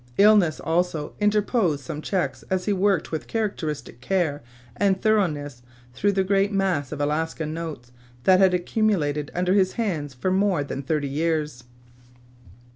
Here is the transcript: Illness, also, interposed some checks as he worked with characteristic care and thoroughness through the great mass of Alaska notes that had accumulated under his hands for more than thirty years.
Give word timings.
Illness, 0.17 0.59
also, 0.59 1.13
interposed 1.19 1.83
some 1.83 2.01
checks 2.01 2.43
as 2.49 2.65
he 2.65 2.73
worked 2.73 3.11
with 3.11 3.27
characteristic 3.27 4.01
care 4.01 4.41
and 4.75 4.99
thoroughness 4.99 5.61
through 5.93 6.11
the 6.13 6.23
great 6.23 6.51
mass 6.51 6.91
of 6.91 6.99
Alaska 6.99 7.45
notes 7.45 7.91
that 8.23 8.39
had 8.39 8.55
accumulated 8.55 9.29
under 9.35 9.53
his 9.53 9.73
hands 9.73 10.15
for 10.15 10.31
more 10.31 10.63
than 10.63 10.81
thirty 10.81 11.07
years. 11.07 11.65